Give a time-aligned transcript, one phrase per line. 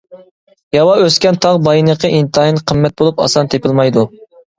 [0.75, 4.07] ياۋا ئۆسكەن تاغ باينىقى ئىنتايىن قىممەت بولۇپ ئاسان تېپىلمايدۇ.